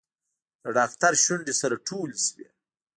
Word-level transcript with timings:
د 0.63 0.65
ډاکتر 0.77 1.13
شونډې 1.23 1.53
سره 1.61 1.75
ټولې 1.87 2.17
شوې. 2.25 2.47